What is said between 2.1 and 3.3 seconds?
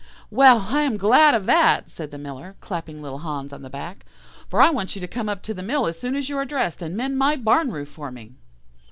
Miller, clapping little